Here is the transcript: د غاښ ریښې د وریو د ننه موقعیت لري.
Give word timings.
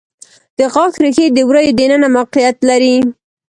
د 0.57 0.59
غاښ 0.73 0.93
ریښې 1.03 1.25
د 1.31 1.37
وریو 1.49 1.75
د 1.77 1.79
ننه 1.91 2.07
موقعیت 2.17 2.57
لري. 2.69 2.95